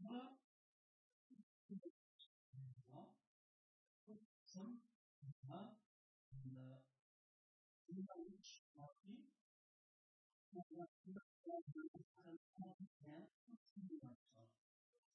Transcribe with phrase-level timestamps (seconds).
[0.00, 0.30] Nah,
[12.56, 14.50] point and continue myself.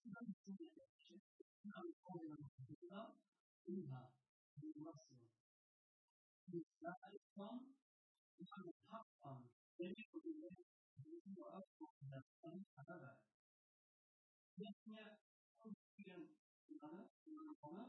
[0.02, 1.20] Sometimes it's only an action.
[1.62, 3.02] Sometimes it's only an idea.
[3.70, 4.02] Eva,
[4.62, 5.26] you muscle.
[6.54, 7.60] Is that a song?
[8.38, 9.42] You have a top song.
[9.80, 10.62] Then you will be there.
[11.02, 13.18] You will also have any other.
[14.58, 15.18] Yes, yeah.
[15.58, 16.24] Some freedom.
[16.70, 17.88] Another, another, another.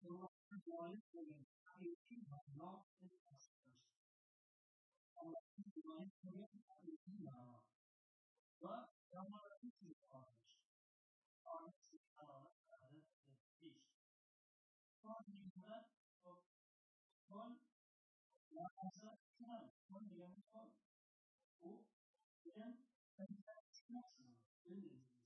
[0.00, 1.26] So, I'm going to go on and say,
[1.68, 3.27] I am not in
[8.62, 8.88] var.
[9.12, 10.52] Yanlara bir şey sürü varmış.
[11.44, 13.40] Artık şey sınavlar kadar etmiş.
[15.02, 15.88] Son yılda
[17.28, 17.60] son
[18.50, 20.74] yanlarsa şuan son yılda son.
[21.60, 21.84] Bu
[22.56, 22.76] ben
[23.18, 24.38] benden çıkmazsın.
[24.64, 25.18] Dönüyorsunuz.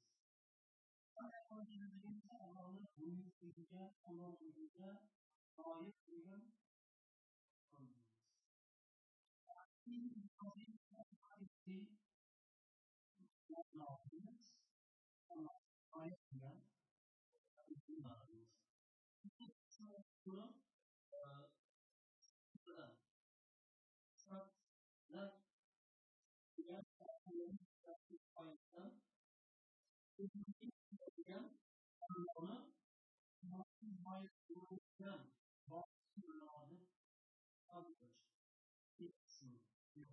[1.15, 5.09] Sana yapacağınızda Allah'ın buyurduğunca, kullanılığınca,
[5.59, 6.53] ayet duyun,
[13.87, 14.55] aldınız
[15.31, 15.51] ama
[15.93, 16.63] aynısını
[17.69, 18.49] izin aldınız.
[20.27, 20.55] Bunu
[24.15, 25.33] satlar
[26.57, 29.03] diyen satların sattığı payından
[30.19, 30.71] ürünü
[31.17, 31.59] diyen
[32.01, 32.73] anlamı
[33.43, 35.33] mahkum hayır kullanırken
[35.67, 36.89] mahkum adı
[37.69, 38.13] alır.
[38.99, 39.59] Bir kısmı
[39.95, 40.09] diyor.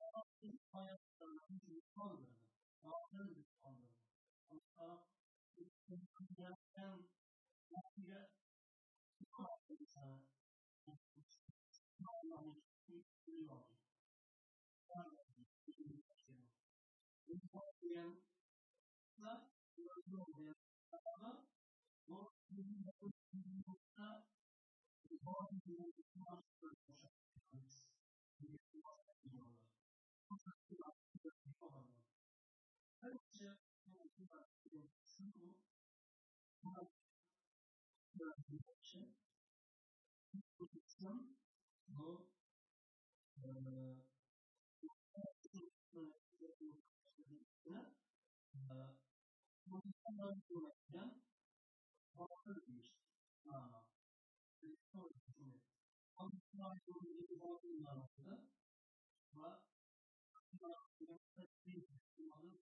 [0.00, 2.35] Ama biz hayatlarımızı alır.
[2.86, 3.94] Allah'tan bir sandım.
[4.50, 5.06] Allah
[5.56, 7.08] yaptım.
[7.68, 8.28] Yaptığı
[12.06, 13.64] Allah'ın üstünü var.
[14.90, 15.36] Allah'ın
[30.28, 30.95] Thank you.
[33.06, 33.46] 这些
[33.94, 34.34] 我们把
[34.72, 35.54] 有思路，
[36.62, 36.66] 那
[38.14, 39.14] 那很深，
[40.56, 41.06] 不是深，
[41.86, 42.26] 然后
[43.42, 43.46] 呃，
[48.68, 48.98] 呃，
[49.68, 51.22] 我们看到出来人，
[52.12, 52.90] 他自己
[53.44, 53.86] 啊，
[54.58, 55.52] 这做的出来，
[56.16, 58.24] 他们那时候一个高兴的老师，
[59.30, 59.62] 和
[60.58, 60.66] 那那
[61.06, 62.65] 那那那。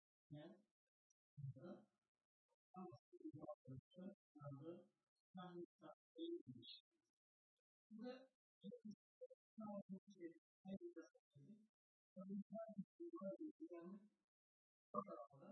[12.15, 13.51] sometimes we are in
[14.91, 15.49] Colorado,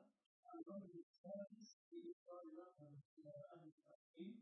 [0.51, 2.99] and when we service, we are not in
[3.55, 3.71] and
[4.19, 4.35] you.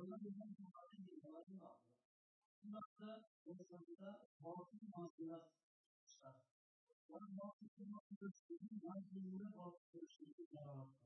[0.00, 1.16] know, the land of the
[1.60, 1.99] of
[2.60, 3.10] sunnatta
[3.46, 4.10] ve şartta
[4.44, 5.38] batıl manzara
[6.08, 6.36] çıkar.
[7.08, 10.96] Yani batıl manzarasının manzarına batıl görüşleri yaralanır.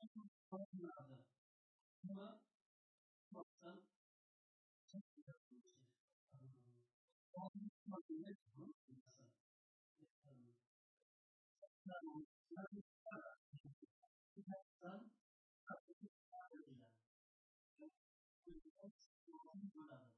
[0.00, 0.22] Ama
[0.52, 1.18] batıllarda
[2.04, 2.40] buna
[3.34, 3.78] baktan
[4.90, 5.88] çok güzel konuşur.
[7.34, 9.28] Batıl manzara bunu bilmezsen.
[11.88, 12.26] Yani
[12.56, 12.82] yani
[14.36, 15.10] bilmezsen
[15.66, 16.12] kapatır.
[16.32, 16.58] Yani
[18.46, 18.92] bilmezsen
[19.26, 20.17] kapatır.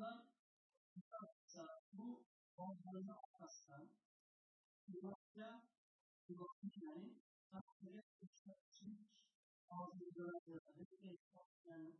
[0.00, 0.24] yüzden
[1.44, 2.24] mesela bu
[2.56, 3.88] kontrolü arkasından
[4.86, 5.50] kullanıcı
[6.26, 9.10] kullanıcıların takdire uçakçılık
[9.70, 11.98] arzularını ve ekranlarını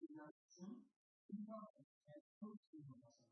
[0.00, 0.88] ilerlesin
[1.28, 2.24] ifade edeceğiz.
[2.40, 3.28] Çok iyi olmasın.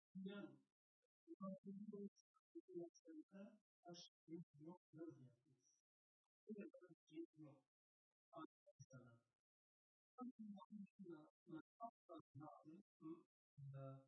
[0.15, 0.43] bien
[1.39, 2.11] continuous
[2.51, 3.47] continuous center
[3.87, 5.61] as is not logic is
[6.51, 7.55] إذا كان شيء ما
[8.33, 9.03] أصلا
[10.21, 12.83] أما إذا من أفضل نعلم
[13.73, 13.99] إذا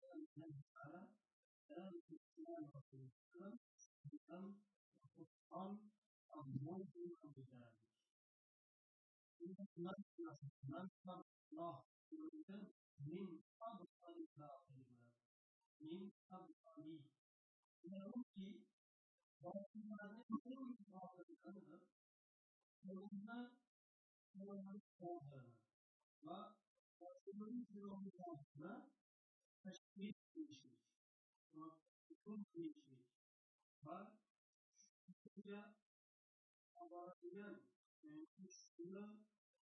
[0.00, 1.08] كان على
[1.68, 3.58] كان الإسلام والإسلام
[4.04, 4.60] بأم
[5.18, 5.78] وقرآن
[6.36, 7.76] الموضوع بذلك.
[9.40, 11.82] إذا من الله
[13.06, 13.88] min fazl
[15.80, 16.96] min fazli
[17.82, 18.48] bilmamki
[19.42, 20.22] boshqalarni
[20.54, 20.70] eng
[21.16, 21.82] fozilanidir
[22.94, 23.38] o'zimni
[26.26, 26.38] va
[27.00, 28.72] boshqalarning jilovlarini
[29.62, 30.80] tashkil qilishlik
[31.56, 31.68] va
[32.08, 33.04] hukm qilishlik
[33.86, 33.98] va
[35.20, 35.60] shunga
[36.82, 37.56] oboratilgan
[38.58, 39.04] shuni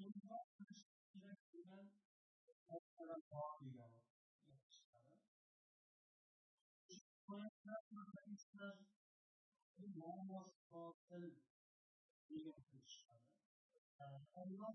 [0.00, 0.76] mevcutluğu Bunlar
[1.14, 1.90] gerektiren
[2.68, 3.90] onlara bağlıyor
[4.48, 5.20] yapışları.
[7.26, 8.78] Koyaklarla ister
[10.00, 11.34] olmaz batıl
[12.46, 13.30] yapışları.
[14.34, 14.72] Allah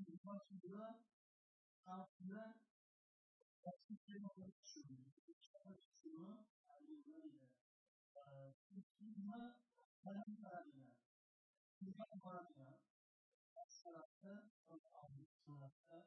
[13.55, 16.05] başında sanatta, Allah'ın sanatta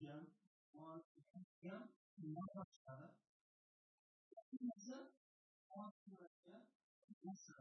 [0.00, 0.26] yan,
[0.74, 3.08] muhakkak yan, muhakkaklara
[4.34, 5.12] yaptığımızda
[5.70, 6.66] muhakkaklara
[7.24, 7.54] nasıl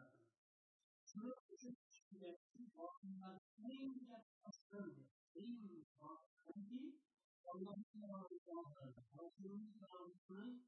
[1.04, 7.02] Sınıf için kişilerin altından neyin yapmasını, neyin hangi
[7.46, 10.64] Allah'ın sınavlarını, Rasulü'nün sınavlarını,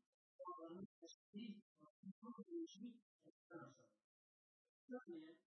[0.46, 3.94] Allah'ın teşkil, Rasulü'nün değişik etkiler arasında.
[4.90, 5.38] Örneğin,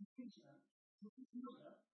[0.00, 0.60] bir şey kişiden,
[1.00, 1.93] çok uzun olarak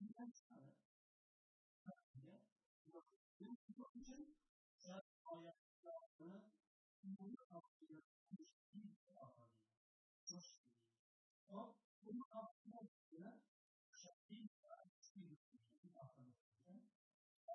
[0.00, 0.72] müşahitler
[2.14, 2.38] diyor.
[2.84, 4.34] Sanki nasıl
[4.76, 5.02] sen
[5.32, 6.50] ayaklarını,
[7.02, 8.02] bunu kapsıyor,
[8.32, 8.48] bir
[9.14, 9.50] yapar.
[10.26, 10.44] Çok.
[11.48, 12.88] O, bunu kapsıyor,
[14.02, 14.46] şekil,
[15.82, 16.26] bir yapar.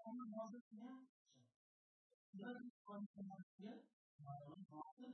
[0.06, 1.08] Onun bazı ne?
[2.34, 3.84] Biraz konuşmaları
[4.28, 5.14] Adamın batıl.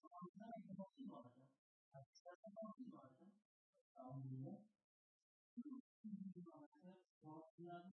[0.00, 1.48] Sağlıkta bir batıl var hocam.
[1.92, 3.32] Hadislerden batıl var hocam.
[3.96, 4.52] Anlıyor.
[4.52, 4.77] Bu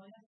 [0.00, 0.39] Saya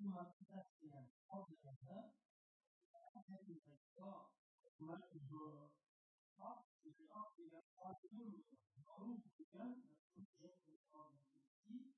[0.00, 2.00] Meanwhile, that's the end of the letter.
[3.20, 4.32] Everything has got
[4.80, 5.68] work to go.
[6.40, 8.40] After the after the afternoon,
[8.80, 11.92] Maru began the project with all the city.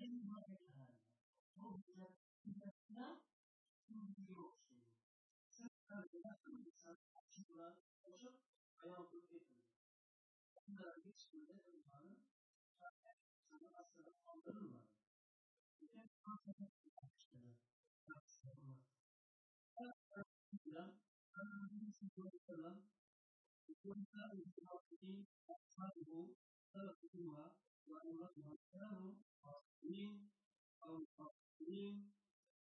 [0.00, 0.96] In my hand,
[1.52, 2.08] Maria
[2.40, 4.80] Tina to the ocean.
[5.44, 8.40] Sırtlar yaratım insan açıkla koşup
[8.76, 9.60] hayatı getirir.
[10.64, 12.16] Bunlara geçmede ırmanı,
[12.78, 14.88] çarpı insanı aslında kaldırırlar.
[15.80, 16.73] Bütün konsepte
[22.04, 22.84] Wasallam
[23.80, 26.36] wanita Islam ini satu
[26.68, 27.56] salah kedua
[27.88, 29.24] wanita Islam
[29.88, 30.28] ini
[30.84, 31.08] kaum
[31.64, 32.12] ini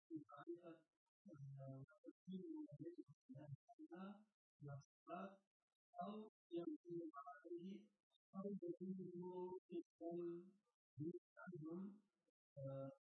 [0.06, 0.78] dibayar
[1.26, 3.42] seperti mengenai kita
[4.62, 5.34] masalah
[5.90, 7.82] atau yang dimaknai
[8.30, 10.18] atau dari ilmu Islam
[10.94, 11.98] di dalam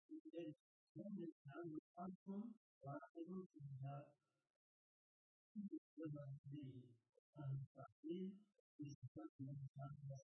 [0.09, 0.57] menjadi
[0.97, 1.69] dan dalam
[2.01, 4.09] langsung bahasa Indonesia
[6.01, 6.65] berjalan di
[7.77, 8.33] tapi
[8.81, 10.21] disebut dengan harus?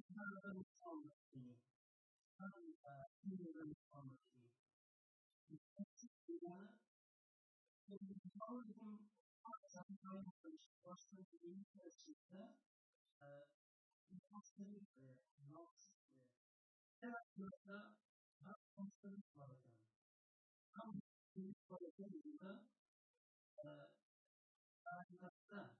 [0.00, 1.58] 사랑하는 성지,
[2.36, 4.38] 사랑과 힘든 성지,
[5.48, 6.46] 이사치기가
[8.38, 9.08] 서울금
[9.68, 10.58] 상상하는 것을
[11.42, 12.52] 인터시다
[14.10, 14.86] 이사치기
[15.50, 15.90] 럭스
[17.00, 17.94] 제가 그러다
[18.40, 19.72] 박성스를 버리다
[20.72, 22.60] 함께 버리다
[23.56, 23.88] 사랑과
[24.84, 25.74] 사랑과 사랑과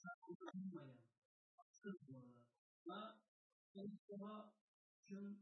[0.00, 1.19] 사랑과
[1.82, 2.20] 是我
[2.84, 3.16] 们
[3.72, 4.12] 公司
[5.06, 5.40] 跟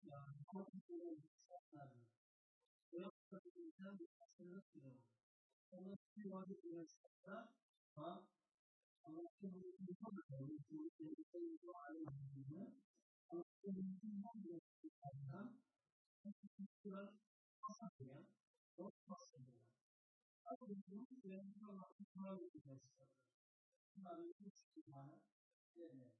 [0.00, 0.16] 两
[0.46, 1.92] 方面商量，
[2.88, 4.96] 不要说是单独生的时候，
[5.68, 7.28] 我们希望就是说
[7.96, 8.24] 啊，
[9.02, 12.80] 我们进入第三个维度，就是这一个二零零零，
[13.28, 14.88] 我们进入第三个维度
[15.28, 15.52] 呢，
[16.22, 16.40] 就是
[16.82, 17.12] 说
[17.60, 17.64] 花
[17.98, 18.24] 钱，
[18.74, 19.44] 多花钱，
[20.44, 23.04] 二零零零年到了二零零零年。
[23.96, 25.20] bunların üç tane
[25.76, 26.10] yerine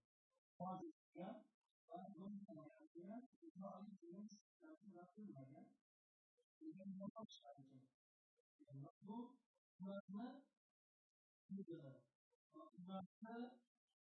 [0.58, 1.44] fazlasıyla
[1.88, 3.22] bana göndermeye
[3.54, 5.64] mali günün şikayeti yapılmaya
[6.60, 7.80] bizim normal şahidi.
[9.02, 9.36] Bu
[9.80, 10.42] bunlarla
[11.50, 12.00] müdürler.
[12.54, 13.58] Bunlarla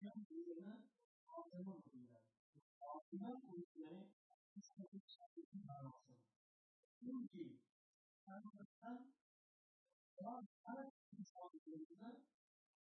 [0.01, 0.84] yan üzerine
[1.28, 2.24] altına koyuyorlar.
[2.82, 4.10] Altına koydukları
[4.62, 6.18] şikayeti şahidi varmasın.
[7.00, 7.60] Çünkü
[8.25, 9.13] sen zaten
[10.24, 12.22] bazı insanlarında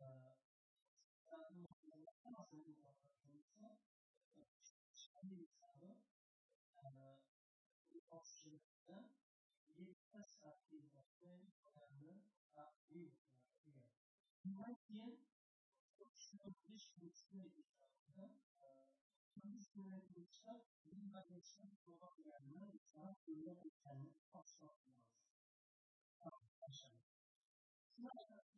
[0.00, 0.36] mesela.
[1.30, 3.78] Zaten muhtemelen aslında bu vakitlerinde
[4.94, 5.50] şahit
[6.60, 7.18] mesela
[7.90, 9.19] bu vasıflarında bir
[14.42, 15.18] manche
[16.16, 17.26] Schulschule ist
[19.32, 24.98] Schulschule Durchschnitt, wie bei den Schulprogrammen, ist auch höhere Kerne auf Schottland.
[26.18, 26.34] Auf
[26.70, 28.49] Schottland.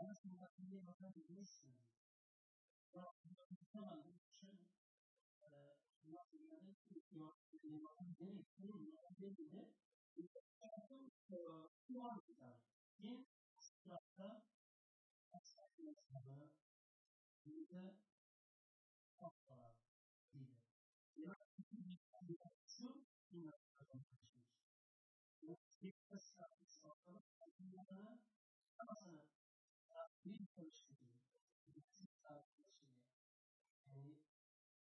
[0.00, 1.76] 私の学びで分かるレッスン
[2.96, 3.36] は、神
[3.68, 4.48] 様の主
[5.36, 7.52] から言わせられていきます。
[7.60, 9.76] で、またね、それを学べるね。
[10.16, 12.48] 私は、不安だ。
[12.96, 14.40] 現実だった。
[15.36, 16.48] 私たちの様、
[17.44, 17.92] みんな、
[19.20, 19.76] パパ、
[20.32, 20.80] リーダー。
[21.12, 22.88] で、私たちに感じた人、
[23.36, 24.48] 今、あの、私たち。
[25.44, 27.20] 私たちは、私は、私
[27.68, 28.16] は、私は、
[28.80, 29.39] 私は、
[30.30, 31.06] تعطيل فلسفي
[31.68, 32.94] الاستقصاء الفلسفي
[33.86, 34.14] يعني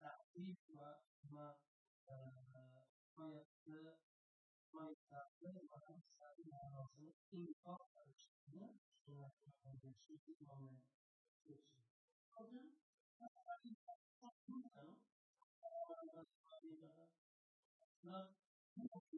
[0.01, 1.57] تعطيل وما ما
[4.75, 8.71] ما يتعطل وما يستعمل على وصول إنقاذ الشيء من
[9.91, 11.65] الشيء ومن الشيء
[12.37, 12.73] قبل
[18.79, 19.18] أن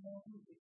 [0.00, 0.58] Thank you.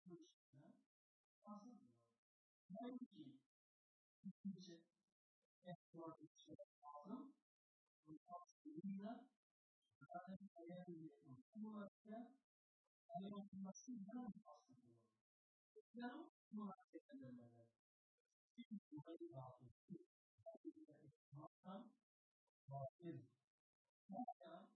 [0.00, 0.39] 있어서
[1.50, 1.90] possible.
[2.70, 3.34] Nineteen,
[4.22, 4.78] que future
[5.66, 6.14] explorer
[6.86, 7.34] awesome.
[8.06, 9.26] We talk to Lisa,
[9.98, 11.10] rather é que
[11.50, 12.18] Florida,
[13.10, 14.94] and uma cidade nossa rua.
[15.94, 17.66] Não uma certa demanda.
[18.54, 19.66] Cinco anos alto.
[21.34, 21.90] Nossa,
[22.68, 23.10] nossa.
[24.08, 24.66] Nossa,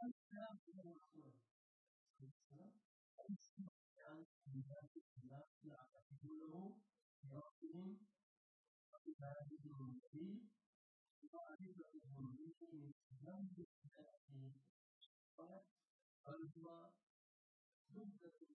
[0.00, 1.17] nossa.
[7.78, 7.94] in
[9.22, 10.42] vitamin B.
[11.30, 14.50] Vitamin B is not just healthy,
[15.38, 15.62] but
[16.26, 16.90] also
[17.94, 18.50] good for the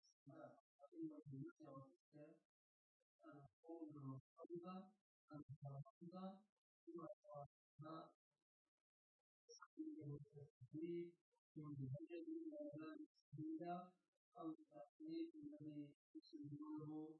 [1.67, 2.39] ourselves
[3.27, 4.07] and all the
[4.39, 4.79] hunger
[5.35, 6.29] and the hunger
[6.87, 7.47] to our
[7.83, 8.11] heart.
[9.79, 11.11] In the sleep,
[11.55, 13.91] in the heavenly heavens, Buddha,
[14.39, 17.19] and the sleep in the Vishnu,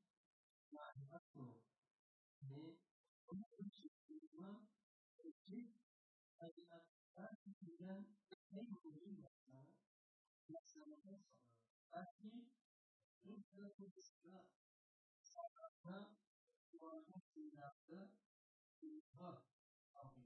[7.61, 8.05] 그냥
[8.51, 9.67] 행복이 왔다.
[10.47, 11.21] 말씀하셔서
[11.91, 12.49] 다시
[13.21, 14.43] 그렇게 보니까
[15.21, 16.15] 사랑과
[16.71, 18.09] 좋아하는 생각과
[18.81, 19.43] 인과
[19.93, 20.25] 마음이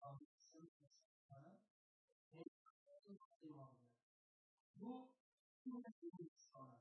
[0.00, 1.60] 마음이 생각과
[2.30, 3.78] 대화를 대화하는
[4.74, 5.08] 뭐
[5.62, 5.82] 그런
[6.36, 6.80] 사람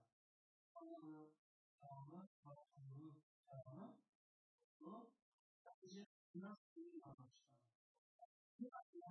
[0.74, 1.30] 하나
[1.80, 2.68] 하나 하나
[3.48, 3.96] 하나
[4.80, 5.12] 또
[5.64, 7.73] 다시 하나씩 나눠주잖아.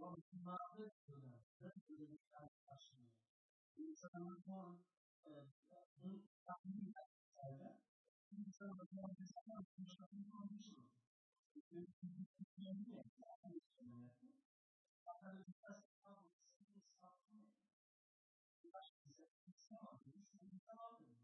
[0.00, 3.08] o Müslümanlık sınırının önünü açmasını.
[3.76, 4.84] İnsanımızın
[5.96, 7.80] bu tahmin etkilerle
[8.30, 10.84] insanımızın insanlar kuşatını olmuştur.
[11.54, 12.26] Ülkemizin
[12.94, 14.32] yetkili sınırı.
[15.04, 17.52] Fakat biraz daha bu sınırı satmıyor.
[18.64, 21.22] Biraz bize insanlar düşünün tamamdır.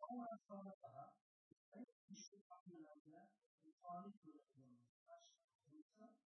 [0.00, 1.12] Ondan sonra daha
[1.70, 3.28] kayıp düştü fakirlerde
[3.64, 6.25] muhalif görevlerimiz karşılığında